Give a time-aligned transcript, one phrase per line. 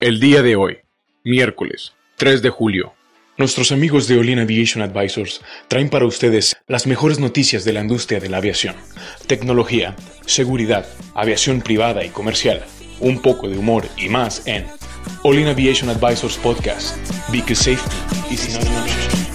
[0.00, 0.78] El día de hoy,
[1.24, 2.94] miércoles 3 de julio,
[3.36, 8.20] nuestros amigos de Olin Aviation Advisors traen para ustedes las mejores noticias de la industria
[8.20, 8.76] de la aviación,
[9.26, 12.64] tecnología, seguridad, aviación privada y comercial,
[13.00, 14.66] un poco de humor y más en
[15.24, 16.96] Olin Aviation Advisors Podcast,
[17.32, 19.27] because safety is not.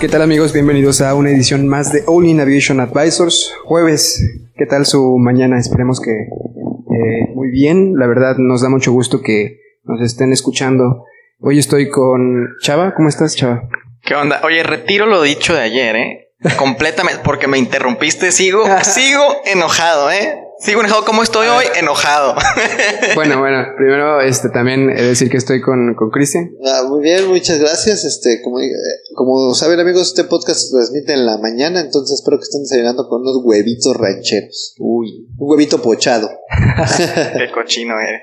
[0.00, 0.52] ¿Qué tal amigos?
[0.52, 3.52] Bienvenidos a una edición más de All in Aviation Advisors.
[3.64, 4.22] Jueves,
[4.56, 5.58] ¿qué tal su mañana?
[5.58, 7.94] Esperemos que eh, muy bien.
[7.96, 11.04] La verdad nos da mucho gusto que nos estén escuchando.
[11.40, 12.94] Hoy estoy con Chava.
[12.94, 13.68] ¿Cómo estás, Chava?
[14.04, 14.40] ¿Qué onda?
[14.44, 16.28] Oye, retiro lo dicho de ayer, ¿eh?
[16.56, 18.30] Completamente, porque me interrumpiste.
[18.30, 20.44] Sigo, sigo enojado, ¿eh?
[20.60, 21.04] Sigo enojado.
[21.04, 21.64] ¿Cómo estoy hoy?
[21.76, 22.34] Enojado.
[23.14, 26.50] Bueno, bueno, primero este también he de decir que estoy con, con Cristian.
[26.64, 28.04] Ah, muy bien, muchas gracias.
[28.04, 28.68] Este, como, eh,
[29.14, 33.08] como saben amigos, este podcast se transmite en la mañana, entonces espero que estén desayunando
[33.08, 34.74] con unos huevitos rancheros.
[34.78, 36.28] Uy, un huevito pochado.
[37.38, 38.22] Qué cochino eres.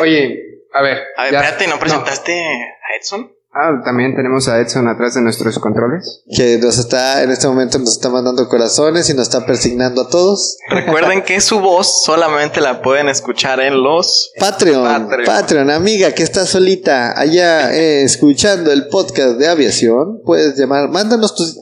[0.00, 0.38] Oye,
[0.72, 0.98] a ver.
[1.16, 3.32] A ver, ya- espérate, ¿no presentaste a Edson?
[3.52, 6.22] Ah, también tenemos a Edson atrás de nuestros controles.
[6.36, 10.08] Que nos está, en este momento nos está mandando corazones y nos está persignando a
[10.08, 10.56] todos.
[10.70, 14.30] Recuerden que su voz solamente la pueden escuchar en los...
[14.38, 15.24] Patreon, Patreon.
[15.26, 21.34] Patreon, amiga que está solita allá eh, escuchando el podcast de aviación, puedes llamar, mándanos
[21.34, 21.58] tus...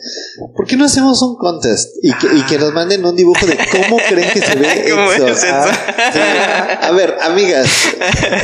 [0.54, 1.96] ¿Por qué no hacemos un contest?
[2.02, 5.44] Y que, y que nos manden un dibujo de cómo creen que se ve es
[5.44, 5.70] Ah,
[6.12, 6.18] sí.
[6.82, 7.66] A ver, amigas,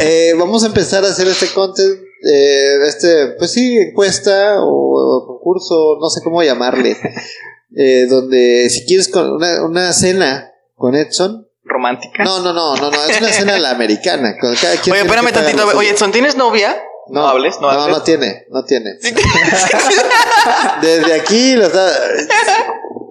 [0.01, 5.27] eh, vamos a empezar a hacer este contest, eh, este, pues sí, encuesta o, o
[5.27, 6.97] concurso, no sé cómo llamarle,
[7.77, 12.25] eh, donde si quieres con una, una cena con Edson, Romántica.
[12.25, 14.37] no, no, no, no, no, es una cena a la americana.
[14.41, 15.67] Con cada quien Oye, espérame tantito.
[15.77, 15.91] Oye.
[15.91, 16.77] Edson, ¿tienes novia?
[17.09, 17.99] No, hables, no no, hables.
[17.99, 18.93] no tiene, no tiene.
[20.83, 21.93] Desde aquí, lo está-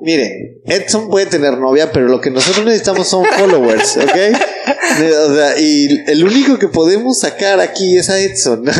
[0.03, 4.15] miren, Edson puede tener novia, pero lo que nosotros necesitamos son followers, ¿ok?
[5.27, 8.63] O sea, y el único que podemos sacar aquí es a Edson.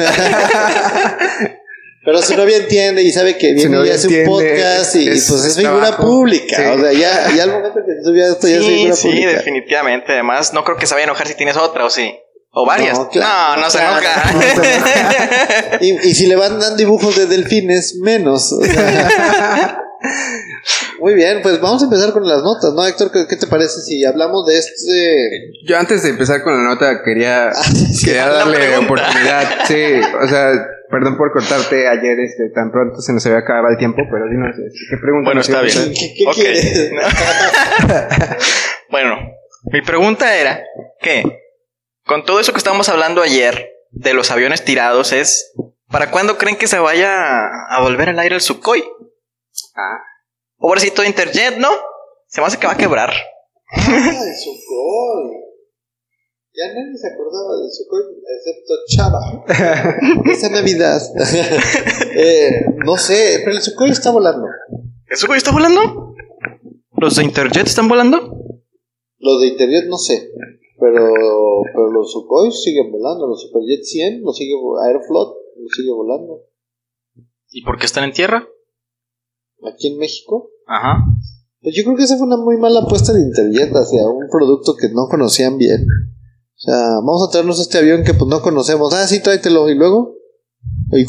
[2.06, 5.08] Pero su novia entiende y sabe que viene y novia hace un podcast y, y
[5.08, 6.04] es- pues es es figura trabajo.
[6.04, 6.58] pública.
[6.58, 6.64] Sí.
[6.64, 9.30] O sea, ya, ya al momento que ya esto ya es Sí, figura sí, pública.
[9.30, 10.12] definitivamente.
[10.12, 12.14] Además, no creo que se vaya a enojar si tienes otra o sí.
[12.52, 13.00] O varias.
[13.00, 14.32] No, claro, no, no se enoja.
[14.34, 14.42] no
[15.80, 18.52] se Y, y si le van dando dibujos de delfines, menos.
[18.52, 19.80] O sea.
[21.00, 23.12] Muy bien, pues vamos a empezar con las notas, ¿no, Héctor?
[23.12, 25.52] ¿Qué, qué te parece si hablamos de este...
[25.66, 29.66] Yo antes de empezar con la nota quería, sí, quería darle oportunidad.
[29.66, 29.84] Sí,
[30.22, 30.52] o sea,
[30.90, 34.56] perdón por cortarte ayer, este, tan pronto se nos había acabado el tiempo, pero dinos,
[34.58, 35.28] este, ¿qué pregunta?
[35.30, 35.94] Bueno, está bien.
[35.94, 36.36] ¿Qué, qué Ok.
[36.36, 36.92] quieres?
[38.90, 39.18] bueno,
[39.72, 40.62] mi pregunta era
[41.02, 41.24] que,
[42.06, 45.54] con todo eso que estábamos hablando ayer de los aviones tirados, es
[45.90, 48.84] ¿para cuándo creen que se vaya a volver al aire el Sukhoi?
[49.76, 50.02] Ah,
[50.58, 51.70] Pobrecito Interjet, ¿no?
[52.28, 53.12] Se me hace que va a quebrar.
[53.72, 55.44] Ah, el Sukhoi.
[56.56, 58.04] Ya nadie se acordaba del Sukhoi,
[58.38, 60.26] excepto Chava.
[60.32, 61.02] Esa Navidad.
[62.16, 64.46] Eh, no sé, pero el Sukhoi está volando.
[65.08, 66.14] ¿El Sukhoi está volando?
[66.96, 68.38] ¿Los de Interjet están volando?
[69.18, 70.30] Los de Interjet no sé.
[70.80, 71.12] Pero,
[71.74, 73.26] pero los Sukhoi siguen volando.
[73.28, 74.54] Los Superjet 100 los sigue
[74.86, 76.42] Aeroflot los sigue volando.
[77.50, 78.48] ¿Y por qué están en tierra?
[79.72, 80.50] Aquí en México.
[80.68, 81.04] Ajá.
[81.62, 84.76] Pues yo creo que esa fue una muy mala apuesta de Interjet hacia un producto
[84.76, 85.86] que no conocían bien.
[85.86, 88.94] O sea, vamos a traernos este avión que pues no conocemos.
[88.94, 89.70] Ah, sí, tráetelo.
[89.70, 90.16] Y luego.
[90.92, 91.06] Y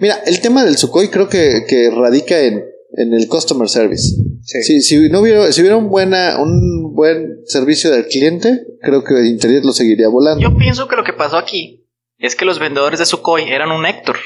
[0.00, 2.64] Mira, el tema del Sukhoi creo que, que radica en,
[2.96, 4.16] en el customer service.
[4.42, 4.62] sí.
[4.62, 9.26] Si, si no hubiera, si hubiera un, buena, un buen servicio del cliente, creo que
[9.26, 10.42] Interjet lo seguiría volando.
[10.42, 11.86] Yo pienso que lo que pasó aquí
[12.18, 14.16] es que los vendedores de Sukhoi eran un Héctor.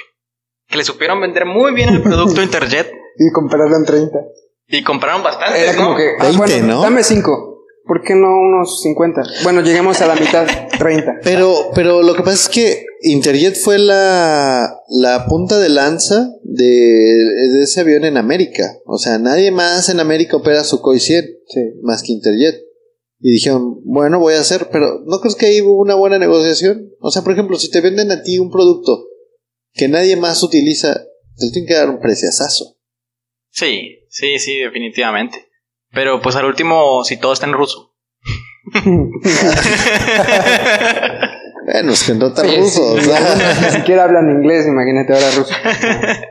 [0.67, 4.19] Que le supieron vender muy bien el producto Interjet Y compraron 30.
[4.69, 5.97] y compraron bastante, Era como ¿no?
[5.97, 6.83] que, ah, 20, bueno, ¿no?
[6.83, 7.45] dame 5.
[7.87, 9.23] ¿Por qué no unos 50?
[9.45, 10.47] Bueno, lleguemos a la mitad,
[10.79, 11.21] 30.
[11.25, 16.65] Pero, pero lo que pasa es que Interjet fue la, la punta de lanza de,
[16.65, 18.76] de ese avión en América.
[18.85, 21.61] O sea, nadie más en América opera Sukhoi 100 Sí.
[21.82, 22.56] más que Interjet.
[23.20, 26.91] Y dijeron, bueno, voy a hacer, pero ¿no crees que ahí hubo una buena negociación?
[27.00, 29.06] O sea, por ejemplo, si te venden a ti un producto
[29.73, 30.93] que nadie más utiliza,
[31.37, 32.76] te tienen que dar un preciazazo.
[33.50, 35.49] Sí, sí, sí, definitivamente.
[35.93, 37.95] Pero pues al último, si todo está en ruso.
[41.71, 42.99] Bueno, es que no Oye, ruso.
[42.99, 43.61] sí, o sea.
[43.62, 45.53] Ni siquiera hablan inglés, imagínate ahora ruso.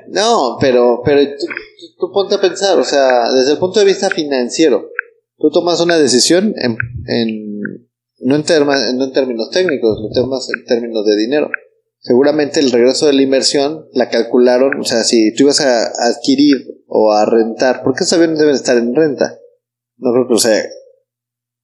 [0.09, 3.85] No, pero, pero tú, tú- tú ponte a pensar, o sea, desde el punto de
[3.85, 4.89] vista financiero,
[5.37, 6.75] tú tomas una decisión en,
[7.05, 7.59] en,
[8.21, 11.51] no en, terma- no en términos técnicos, lo temas en términos de dinero.
[11.99, 16.65] Seguramente el regreso de la inversión la calcularon, o sea, si tú ibas a adquirir
[16.87, 19.35] o a rentar, porque esos aviones deben estar en renta.
[19.97, 20.63] No creo que, o sea,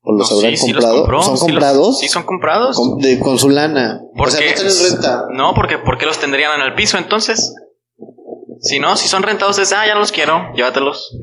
[0.02, 1.02] o los No, habrán sí, sí los comprado.
[1.02, 2.00] compró, ¿Son sí los- comprados?
[2.00, 2.76] Sí, son comprados.
[2.78, 4.02] Con, de- con su lana.
[4.18, 4.50] ¿Por o sea, qué?
[4.50, 5.26] no tienen renta.
[5.32, 7.56] No, porque ¿por qué los tendrían en el piso entonces?
[8.60, 11.18] Si no, si son rentados es, ah, ya no los quiero, llévatelos.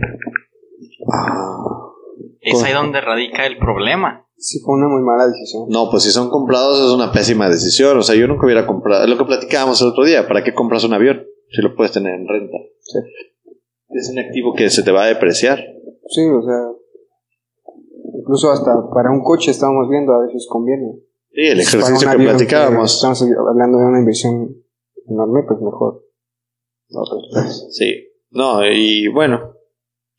[1.12, 1.56] Ah.
[2.40, 4.26] Es Con- ahí donde radica el problema.
[4.36, 5.66] Sí, fue una muy mala decisión.
[5.68, 7.98] No, pues si son comprados es una pésima decisión.
[7.98, 9.04] O sea, yo nunca hubiera comprado.
[9.04, 10.26] Es lo que platicábamos el otro día.
[10.26, 11.26] ¿Para qué compras un avión?
[11.50, 12.56] Si lo puedes tener en renta.
[13.92, 15.58] Es un activo que se te va a depreciar.
[16.08, 16.60] Sí, o sea,
[18.18, 20.92] incluso hasta para un coche estábamos viendo, a veces conviene.
[21.32, 22.94] Sí, el ejercicio que platicábamos.
[22.96, 24.56] Estamos hablando de una inversión
[25.08, 26.04] enorme, pues mejor.
[26.90, 27.00] No,
[27.32, 28.08] pues, Sí.
[28.30, 29.54] No, y bueno.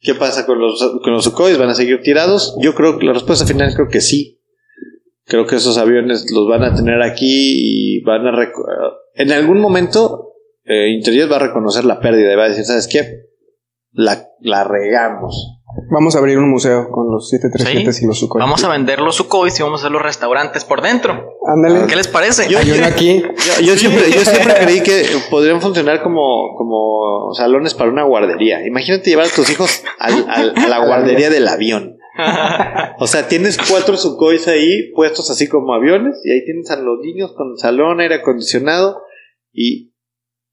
[0.03, 1.59] ¿Qué pasa con los, con los Sukhois?
[1.59, 2.57] ¿Van a seguir tirados?
[2.59, 4.41] Yo creo que la respuesta final creo que sí.
[5.25, 8.31] Creo que esos aviones los van a tener aquí y van a...
[8.31, 8.65] reco-
[9.13, 10.33] En algún momento,
[10.65, 13.29] eh, Interjet va a reconocer la pérdida y va a decir, ¿sabes qué?
[13.93, 15.57] La, la regamos.
[15.91, 18.03] Vamos a abrir un museo con los 737 Sí.
[18.05, 18.39] y los Sukhoi.
[18.41, 21.29] Vamos a vender los Sukhois y vamos a hacer los restaurantes por dentro.
[21.45, 21.87] Ándale.
[21.87, 22.43] ¿Qué les parece?
[22.55, 23.21] Hay uno aquí.
[23.21, 28.65] Yo, yo siempre, yo siempre creí que podrían funcionar como, como salones para una guardería.
[28.65, 31.97] Imagínate llevar a tus hijos al- al- a la guardería del avión.
[32.99, 36.99] O sea, tienes cuatro Sukhois ahí puestos así como aviones y ahí tienes a los
[37.01, 39.01] niños con salón, aire acondicionado
[39.53, 39.93] y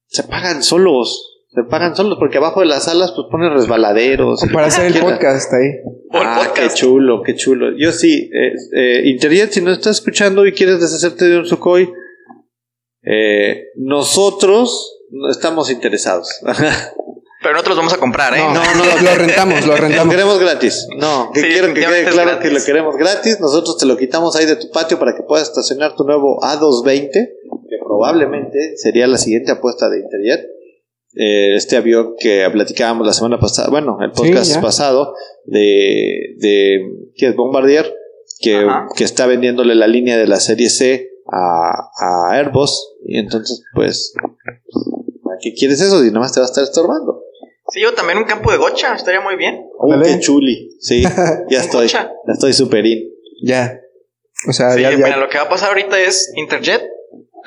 [0.06, 1.37] se pagan solos.
[1.50, 4.44] Se pagan solos porque abajo de las salas pues ponen resbaladeros.
[4.52, 5.08] Para hacer el Quiera.
[5.08, 5.68] podcast ahí.
[6.12, 6.54] O Ah, podcast.
[6.56, 7.68] qué chulo, qué chulo.
[7.78, 11.90] Yo sí, eh, eh, Interjet, si no estás escuchando y quieres deshacerte de un Sukhoi,
[13.02, 16.28] eh, nosotros no estamos interesados.
[17.40, 18.40] Pero nosotros los vamos a comprar, ¿eh?
[18.40, 20.12] No, no, no, lo, lo rentamos, lo Lo rentamos.
[20.12, 20.86] queremos gratis.
[20.98, 22.48] No, que Sí, quiero que quede claro gratis.
[22.50, 23.38] que lo queremos gratis.
[23.40, 27.10] Nosotros te lo quitamos ahí de tu patio para que puedas estacionar tu nuevo A220,
[27.12, 30.46] que probablemente sería la siguiente apuesta de Interjet.
[31.20, 35.14] Eh, este avión que platicábamos la semana pasada, bueno, el podcast pasado
[35.46, 36.78] de, de
[37.16, 37.34] ¿qué es?
[37.34, 37.92] Bombardier,
[38.40, 38.64] que,
[38.96, 42.94] que está vendiéndole la línea de la serie C a, a Airbus.
[43.04, 44.14] Y entonces, pues,
[45.24, 46.00] ¿para qué quieres eso?
[46.02, 47.24] Si nada más te va a estar estorbando.
[47.70, 49.60] Sí, yo también un campo de gocha, estaría muy bien.
[49.76, 50.76] Oh, qué chuli.
[50.80, 51.02] Sí,
[51.50, 51.88] ya estoy.
[51.88, 53.10] Ya estoy superín.
[53.42, 53.80] Ya.
[54.48, 56.82] O sea, Sí, ya, ya- mira, lo que va a pasar ahorita es Interjet.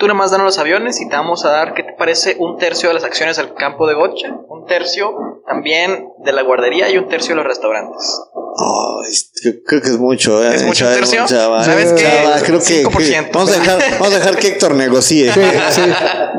[0.01, 2.35] Tú nada más danos los aviones y te vamos a dar, ¿qué te parece?
[2.39, 5.11] Un tercio de las acciones del campo de gocha, un tercio
[5.45, 8.19] también de la guardería y un tercio de los restaurantes.
[8.33, 9.31] Oh, es-
[9.63, 10.43] creo, que es mucho.
[10.43, 10.55] ¿eh?
[10.55, 11.27] ¿Es mucho Chava, tercio?
[11.27, 12.07] ¿Sabes qué?
[12.43, 12.97] creo que, 5%.
[12.97, 15.31] que- vamos, a dejar, vamos a dejar que Héctor negocie.
[15.31, 15.81] Sí, sí,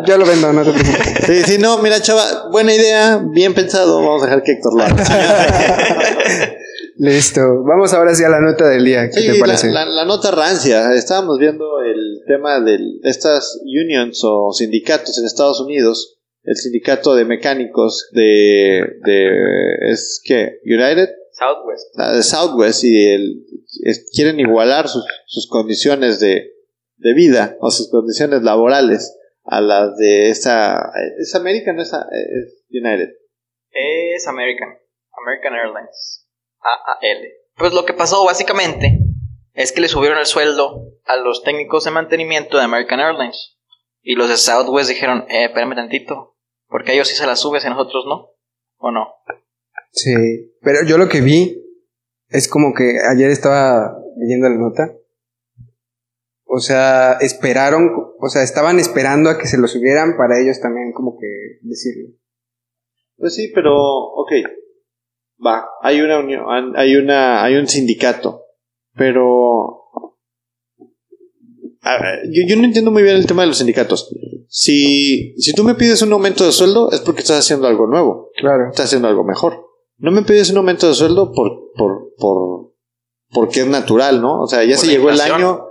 [0.07, 1.27] yo lo vendo, no te preocupes.
[1.27, 4.01] Sí, sí, no, mira, chava, buena idea, bien pensado.
[4.01, 4.97] Vamos a dejar que Héctor lo haga.
[7.03, 7.65] Listo.
[7.65, 9.09] Vamos ahora sí a la nota del día.
[9.13, 9.73] ¿Qué Sí, te la, parece?
[9.73, 10.93] la- la nota rancia.
[10.95, 16.21] Estábamos viendo el tema de estas unions o sindicatos en Estados Unidos.
[16.45, 19.31] El sindicato de mecánicos de, de
[19.91, 21.87] es que United Southwest.
[21.97, 23.47] la de Southwest y el,
[23.85, 26.53] es- quieren igualar sus, sus condiciones de,
[26.99, 32.63] de vida o sus condiciones laborales a las de esta es American no es, es
[32.71, 33.09] United
[33.73, 34.69] Es American.
[35.21, 36.22] American Airlines.
[36.63, 37.29] AAL.
[37.57, 38.99] Pues lo que pasó básicamente
[39.55, 43.57] es que le subieron el sueldo a los técnicos de mantenimiento de American Airlines.
[44.03, 46.37] Y los de Southwest dijeron, eh, espérame tantito.
[46.69, 48.31] Porque a ellos sí se las subes y a nosotros no.
[48.79, 49.15] ¿O no?
[49.93, 50.55] Sí.
[50.63, 51.63] Pero yo lo que vi
[52.31, 54.97] es como que ayer estaba leyendo la nota.
[56.45, 60.93] O sea, esperaron, o sea, estaban esperando a que se lo subieran para ellos también
[60.93, 62.15] como que decirlo.
[63.17, 64.33] pues sí pero ok
[65.45, 68.43] va hay una unión hay una hay un sindicato
[68.95, 69.89] pero
[71.83, 74.15] ver, yo, yo no entiendo muy bien el tema de los sindicatos
[74.49, 78.23] si si tú me pides un aumento de sueldo es porque estás haciendo algo nuevo
[78.37, 78.69] Claro.
[78.71, 79.67] está haciendo algo mejor.
[79.99, 82.73] No me pides un aumento de sueldo por, por, por,
[83.31, 84.41] porque es natural, ¿no?
[84.43, 85.41] O sea, ya se llegó inflación.
[85.41, 85.65] el año.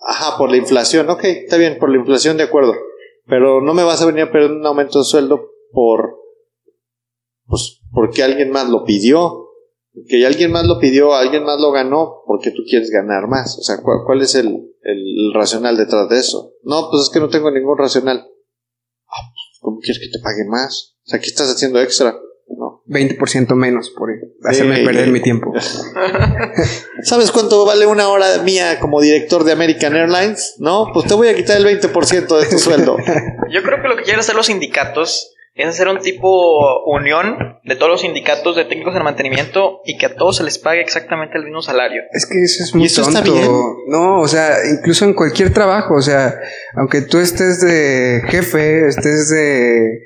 [0.00, 1.10] Ajá, por la inflación.
[1.10, 2.74] Ok, está bien, por la inflación, de acuerdo.
[3.26, 6.18] Pero no me vas a venir a pedir un aumento de sueldo por,
[7.48, 9.46] pues, porque alguien más lo pidió.
[10.06, 13.58] Que alguien más lo pidió, alguien más lo ganó, porque tú quieres ganar más.
[13.58, 14.46] O sea, ¿cuál, cuál es el,
[14.82, 16.52] el racional detrás de eso?
[16.62, 18.18] No, pues es que no tengo ningún racional.
[19.08, 20.96] Ah, pues, ¿Cómo quieres que te pague más?
[21.04, 22.16] O sea, ¿qué estás haciendo extra?
[22.48, 22.82] No.
[22.86, 24.08] 20% menos por
[24.44, 25.52] hacerme perder mi tiempo.
[27.02, 30.54] ¿Sabes cuánto vale una hora mía como director de American Airlines?
[30.58, 32.96] No, pues te voy a quitar el 20% de tu sueldo.
[33.50, 37.74] Yo creo que lo que quieren hacer los sindicatos es hacer un tipo unión de
[37.76, 41.36] todos los sindicatos de técnicos de mantenimiento y que a todos se les pague exactamente
[41.36, 42.02] el mismo salario.
[42.12, 43.32] Es que eso es muy eso está tonto.
[43.34, 43.50] bien?
[43.88, 46.34] No, o sea, incluso en cualquier trabajo, o sea,
[46.76, 50.00] aunque tú estés de jefe, estés de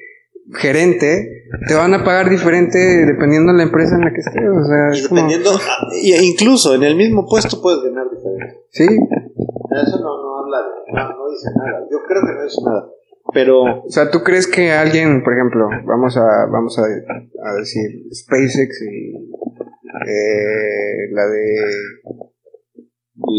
[0.54, 4.42] gerente, te van a pagar diferente dependiendo de la empresa en la que estés.
[4.42, 5.60] O sea, Y como- dependiendo,
[6.02, 8.60] y incluso en el mismo puesto puedes ganar diferente.
[8.70, 11.80] sí, Eso no, no habla de, no, no dice nada.
[11.90, 12.86] Yo creo que no dice nada.
[13.32, 18.04] Pero o sea, tú crees que alguien, por ejemplo, vamos a, vamos a, a decir
[18.12, 19.14] SpaceX y
[20.06, 21.56] eh, la de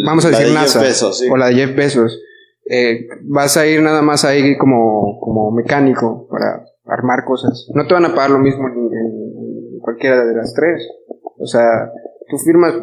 [0.05, 1.29] vamos a la decir de NASA Bezos, sí.
[1.29, 2.21] o la de Jeff Bezos,
[2.69, 7.69] eh, vas a ir nada más ahí como, como mecánico para armar cosas.
[7.73, 10.81] No te van a pagar lo mismo en, en cualquiera de las tres.
[11.38, 11.91] O sea,
[12.29, 12.73] tú firmas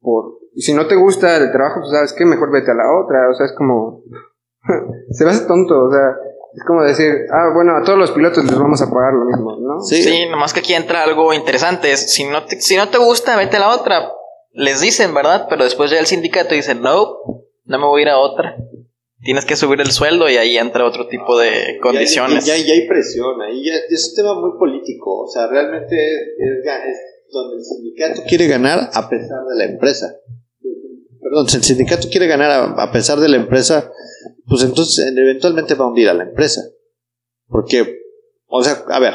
[0.00, 0.38] por...
[0.54, 3.30] Si no te gusta el trabajo, pues sabes que mejor vete a la otra.
[3.30, 4.02] O sea, es como...
[5.10, 6.14] se me hace tonto, o sea,
[6.54, 9.56] es como decir, ah, bueno, a todos los pilotos les vamos a pagar lo mismo,
[9.58, 9.80] ¿no?
[9.80, 10.02] Sí.
[10.02, 11.90] Sí, nomás que aquí entra algo interesante.
[11.90, 14.12] Es, si, no te, si no te gusta, vete a la otra.
[14.52, 15.46] Les dicen, ¿verdad?
[15.48, 17.18] Pero después ya el sindicato dice, no,
[17.64, 18.56] no me voy a ir a otra.
[19.22, 22.44] Tienes que subir el sueldo y ahí entra otro tipo de condiciones.
[22.44, 25.22] Ya, ya, ya hay presión, ahí ya, es un tema muy político.
[25.22, 26.98] O sea, realmente es, es
[27.30, 30.16] donde el sindicato quiere ganar a pesar de la empresa.
[31.22, 33.90] Perdón, si el sindicato quiere ganar a, a pesar de la empresa,
[34.52, 36.60] pues entonces eventualmente va a hundir a la empresa.
[37.48, 38.00] Porque,
[38.48, 39.14] o sea, a ver,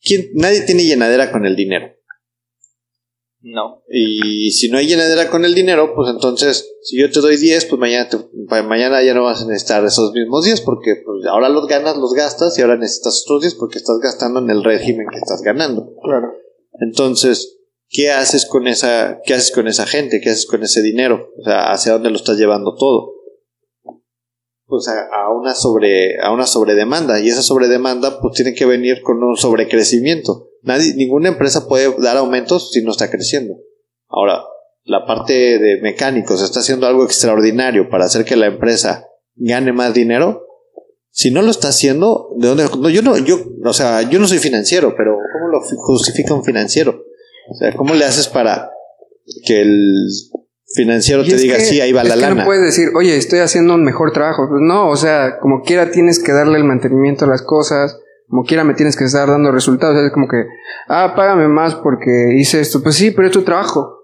[0.00, 1.92] ¿quién, nadie tiene llenadera con el dinero.
[3.40, 3.82] No.
[3.90, 7.64] Y si no hay llenadera con el dinero, pues entonces, si yo te doy 10,
[7.64, 11.48] pues mañana, te- mañana ya no vas a necesitar esos mismos 10, porque pues, ahora
[11.48, 15.08] los ganas, los gastas, y ahora necesitas otros 10 porque estás gastando en el régimen
[15.10, 15.96] que estás ganando.
[16.00, 16.32] Claro.
[16.80, 20.20] Entonces, ¿qué haces con esa, qué haces con esa gente?
[20.20, 21.32] ¿Qué haces con ese dinero?
[21.36, 23.13] O sea, ¿hacia dónde lo estás llevando todo?
[24.66, 29.02] Pues a, a una sobre, a una sobredemanda, y esa sobredemanda, pues tiene que venir
[29.02, 30.48] con un sobrecrecimiento.
[30.62, 33.54] Nadie, ninguna empresa puede dar aumentos si no está creciendo.
[34.08, 34.42] Ahora,
[34.84, 39.06] la parte de mecánicos está haciendo algo extraordinario para hacer que la empresa
[39.36, 40.46] gane más dinero.
[41.10, 42.64] Si no lo está haciendo, ¿de dónde?
[42.78, 46.34] No, yo no, yo, o sea, yo no soy financiero, pero ¿cómo lo fi- justifica
[46.34, 47.04] un financiero?
[47.50, 48.70] O sea, ¿cómo le haces para
[49.46, 50.08] que el
[50.74, 52.34] financiero Y te diga, que- sí, ahí va es la que lana?
[52.34, 54.46] No puedes decir, oye, estoy haciendo un mejor trabajo.
[54.48, 58.44] Pues no, o sea, como quiera tienes que darle el mantenimiento a las cosas, como
[58.44, 59.96] quiera me tienes que estar dando resultados.
[60.02, 60.44] Es como que,
[60.88, 62.82] ah, págame más porque hice esto.
[62.82, 64.00] Pues sí, pero es tu trabajo.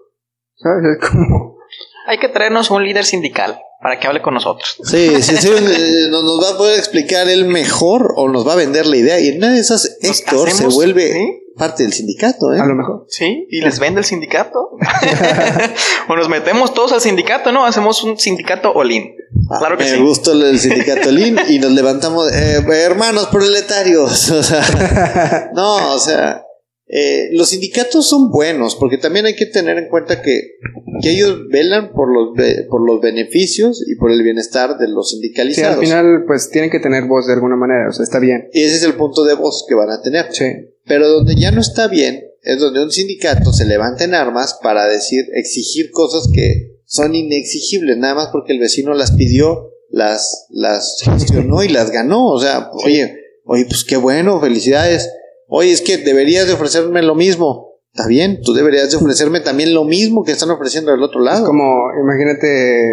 [0.55, 0.97] ¿Sabes?
[0.97, 1.57] Es como.
[2.07, 4.77] Hay que traernos un líder sindical para que hable con nosotros.
[4.83, 8.53] Sí, sí, sí, eh, nos, nos va a poder explicar él mejor o nos va
[8.53, 9.19] a vender la idea.
[9.19, 11.40] Y en una de esas, Héctor se vuelve.
[11.57, 12.59] Parte del sindicato, ¿eh?
[12.59, 13.05] A lo mejor.
[13.09, 14.59] Sí, y les vende el sindicato.
[16.07, 17.65] o nos metemos todos al sindicato, ¿no?
[17.65, 19.15] Hacemos un sindicato Olin.
[19.59, 20.01] Claro que Me sí.
[20.01, 24.29] gustó el sindicato Lin y nos levantamos, eh, hermanos proletarios.
[24.31, 26.43] O sea, no, o sea,
[26.87, 30.57] eh, los sindicatos son buenos porque también hay que tener en cuenta que,
[31.01, 32.29] que ellos velan por los,
[32.69, 35.77] por los beneficios y por el bienestar de los Sí, sindicalizados.
[35.77, 37.89] al final, pues tienen que tener voz de alguna manera.
[37.89, 38.49] O sea, está bien.
[38.53, 40.27] Y ese es el punto de voz que van a tener.
[40.31, 40.45] Sí.
[40.91, 44.87] Pero donde ya no está bien es donde un sindicato se levanta en armas para
[44.87, 50.97] decir, exigir cosas que son inexigibles, nada más porque el vecino las pidió, las, las
[51.01, 52.27] gestionó y las ganó.
[52.27, 55.09] O sea, oye, oye, pues qué bueno, felicidades.
[55.47, 57.77] Oye, es que deberías de ofrecerme lo mismo.
[57.93, 61.25] Está bien, tú deberías de ofrecerme también lo mismo que están ofreciendo del otro Es
[61.25, 61.45] lado.
[61.45, 62.89] como, imagínate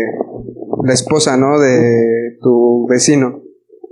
[0.85, 1.59] la esposa, ¿no?
[1.59, 3.43] De tu vecino.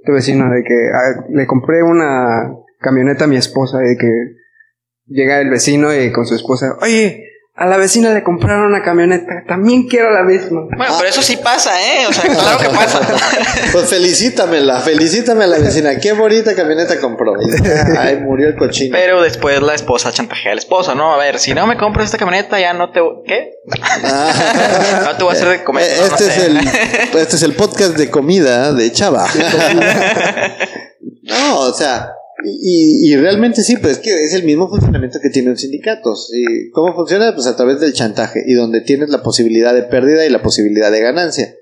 [0.05, 2.53] Tu vecino, de que ah, le compré una
[2.87, 4.13] camioneta a mi esposa y de que
[5.07, 7.25] llega el vecino y con su esposa, oye,
[7.57, 10.67] a la vecina le compraron una camioneta, también quiero la misma.
[10.77, 12.07] Bueno, pero eso sí pasa, ¿eh?
[12.07, 13.01] O sea, claro que pasa.
[13.73, 15.97] Pues felicítamela, felicítame a la vecina.
[15.97, 17.33] Qué bonita camioneta compró.
[17.99, 18.97] Ay, murió el cochino.
[18.97, 21.13] Pero después la esposa chantajea al esposo, ¿no?
[21.13, 23.01] A ver, si no me compras esta camioneta, ya no te.
[23.27, 23.53] ¿Qué?
[24.05, 25.03] Ah.
[25.07, 25.85] No te voy a hacer de comer.
[25.85, 26.57] Eh, no, no Este, es el,
[27.19, 29.27] este es el podcast de comida de Chava.
[31.23, 32.13] No, o sea,
[32.45, 36.15] y, y realmente sí, pues es que es el mismo funcionamiento que tiene un sindicato.
[36.33, 37.35] ¿Y ¿Cómo funciona?
[37.35, 40.91] Pues a través del chantaje y donde tienes la posibilidad de pérdida y la posibilidad
[40.93, 41.57] de ganancia.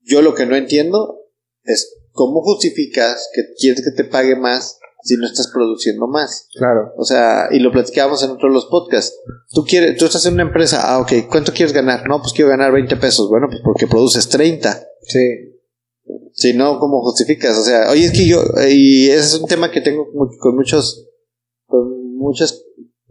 [0.00, 1.20] Yo lo que no entiendo
[1.62, 6.48] es cómo justificas que quieres que te pague más si no estás produciendo más.
[6.56, 6.92] Claro.
[6.96, 9.16] O sea, y lo platicábamos en otro de los podcasts.
[9.52, 12.06] Tú quieres, tú estás en una empresa, ah, ok, ¿cuánto quieres ganar?
[12.08, 13.28] No, pues quiero ganar 20 pesos.
[13.28, 14.88] Bueno, pues porque produces 30.
[15.02, 15.51] Sí.
[16.34, 17.56] Si no, ¿cómo justificas?
[17.58, 20.06] O sea, oye, es que yo, y ese es un tema que tengo
[20.40, 21.06] con muchos,
[21.66, 22.64] con muchos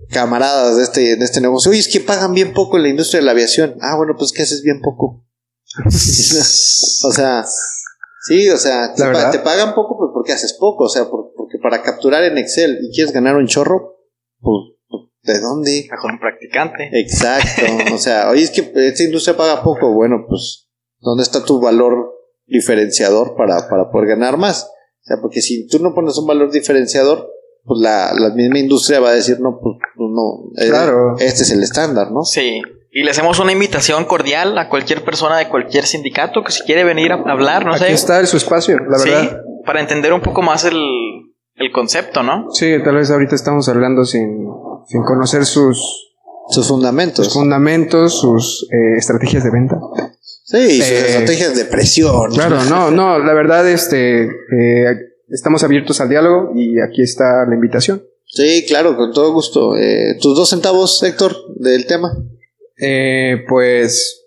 [0.09, 1.71] camaradas de este, de este negocio.
[1.71, 3.75] Oye, es que pagan bien poco en la industria de la aviación.
[3.81, 5.25] Ah, bueno, pues que haces bien poco.
[5.87, 7.45] o sea,
[8.23, 11.57] Sí, o sea, te, pa- pagan poco pues, porque haces poco, o sea, por- porque
[11.57, 13.97] para capturar en Excel y quieres ganar un chorro,
[14.39, 15.87] pues, pues, ¿de dónde?
[15.89, 16.89] Mejor un practicante.
[16.93, 17.63] Exacto,
[17.95, 20.67] o sea, oye, es que esta industria paga poco, bueno, pues,
[20.99, 22.13] ¿dónde está tu valor
[22.51, 24.65] diferenciador para, para poder ganar más?
[24.65, 27.27] O sea, porque si tú no pones un valor diferenciador,
[27.65, 31.15] pues la, la misma industria va a decir, no, pues, no, eh, Claro.
[31.19, 32.23] este es el estándar, ¿no?
[32.23, 32.61] Sí.
[32.93, 36.83] Y le hacemos una invitación cordial a cualquier persona de cualquier sindicato que si quiere
[36.83, 37.93] venir a hablar, no Aquí sé.
[37.93, 39.37] está su espacio, la sí, verdad.
[39.65, 40.77] para entender un poco más el,
[41.55, 42.47] el concepto, ¿no?
[42.51, 44.45] Sí, tal vez ahorita estamos hablando sin,
[44.87, 46.09] sin conocer sus,
[46.49, 47.25] Sus fundamentos.
[47.25, 49.77] sus fundamentos, sus eh, estrategias de venta.
[50.51, 52.31] Sí, sus Eh, estrategias de presión.
[52.31, 54.85] Claro, no, no, la verdad, este, eh,
[55.29, 58.03] estamos abiertos al diálogo y aquí está la invitación.
[58.25, 59.75] Sí, claro, con todo gusto.
[59.75, 62.15] Eh, tus dos centavos, Héctor, del tema.
[62.79, 64.25] Eh, pues,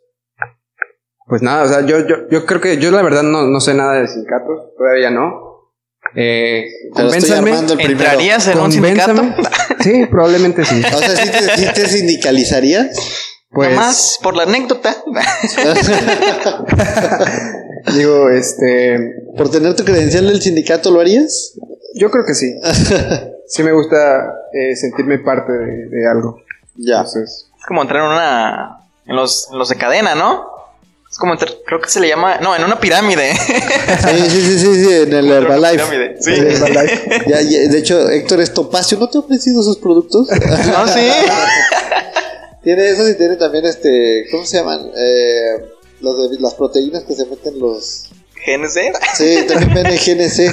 [1.26, 3.72] pues nada, o sea, yo, yo, yo creo que yo la verdad no, no sé
[3.74, 5.72] nada de sindicatos, todavía no.
[6.14, 8.04] Eh, convénzame, armando el primero.
[8.10, 9.20] ¿Entrarías en un convénzame.
[9.20, 9.82] sindicato?
[9.82, 10.82] Sí, probablemente sí.
[10.94, 12.96] O sea, ¿sí te, sí te sindicalizarías?
[13.54, 14.96] Pues, Nomás por la anécdota.
[17.94, 21.52] digo, este, ¿Por tener tu credencial del sindicato lo harías?
[21.94, 22.54] yo creo que sí.
[23.46, 23.96] Sí me gusta
[24.54, 26.40] eh, sentirme parte de, de algo.
[26.76, 27.00] Ya.
[27.00, 28.78] Entonces, Es como entrar en una.
[29.06, 30.46] En los, en los de cadena, ¿no?
[31.10, 31.50] Es como entrar.
[31.66, 32.38] Creo que se le llama.
[32.38, 33.34] No, en una pirámide.
[33.36, 35.72] Sí, sí, sí, sí, sí, en el Herbalife.
[35.74, 36.30] pirámide, Sí.
[36.40, 37.22] de Herbalife.
[37.28, 38.98] Ya, ya, de hecho, Héctor es Topacio.
[38.98, 40.26] ¿No te ha ofrecido esos productos?
[40.30, 40.36] No,
[40.88, 41.06] sí.
[42.64, 44.26] Tiene eso y tiene también este.
[44.30, 44.90] ¿Cómo se llaman?
[44.96, 45.64] Eh,
[46.00, 48.06] los de, las proteínas que se meten los.
[48.46, 48.94] GNC.
[49.14, 50.52] Sí, también vende GNC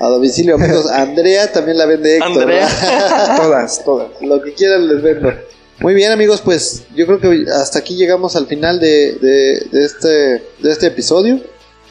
[0.00, 0.90] a domicilio, amigos.
[0.90, 2.42] Andrea también la vende Héctor.
[2.42, 3.36] Andrea.
[3.36, 4.08] todas, todas.
[4.20, 5.32] Lo que quieran les vendo.
[5.80, 9.84] Muy bien, amigos, pues yo creo que hasta aquí llegamos al final de, de, de
[9.84, 11.40] este, de este episodio.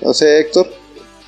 [0.02, 0.68] O sea, Héctor.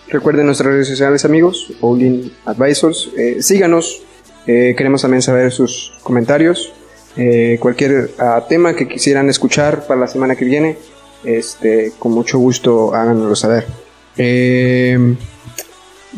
[0.10, 3.10] Recuerden nuestras redes sociales, amigos, Olin Advisors.
[3.18, 4.02] Eh, síganos.
[4.48, 6.74] Eh, queremos también saber sus comentarios.
[7.18, 10.78] Eh, cualquier ah, tema que quisieran escuchar para la semana que viene,
[11.24, 13.66] este, con mucho gusto háganoslo saber.
[14.18, 15.16] Eh,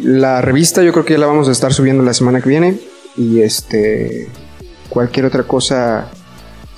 [0.01, 2.77] la revista yo creo que ya la vamos a estar subiendo la semana que viene.
[3.17, 4.29] Y este
[4.89, 6.09] cualquier otra cosa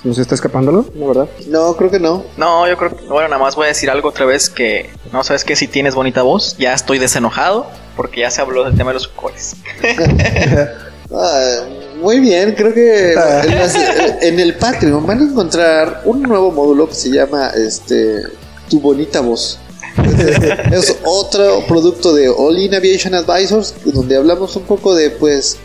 [0.02, 1.28] ¿se nos está escapándolo, ¿no verdad?
[1.48, 2.24] No, creo que no.
[2.36, 3.06] No, yo creo que.
[3.06, 4.90] Bueno, nada más voy a decir algo otra vez que.
[5.12, 7.66] No, sabes que si tienes bonita voz, ya estoy desenojado.
[7.96, 9.56] Porque ya se habló del tema de los cores.
[12.04, 13.74] Muy bien, creo que en, las-
[14.22, 18.22] en el Patreon van a encontrar un nuevo módulo que se llama este
[18.68, 19.58] Tu bonita voz.
[20.72, 25.56] es otro producto de All In Aviation Advisors donde hablamos un poco de pues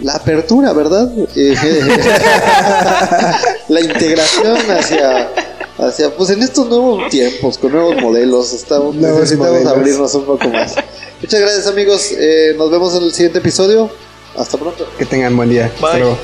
[0.00, 1.10] la apertura, ¿verdad?
[3.68, 5.28] La integración hacia
[5.78, 9.72] hacia pues en estos nuevos tiempos con nuevos modelos estamos Nuevos necesitamos modelos.
[9.72, 10.74] abrirnos un poco más.
[11.20, 13.90] Muchas gracias amigos, Eh, nos vemos en el siguiente episodio.
[14.36, 14.86] Hasta pronto.
[14.98, 15.66] Que tengan buen día.
[15.66, 16.00] Hasta Bye.
[16.00, 16.18] luego.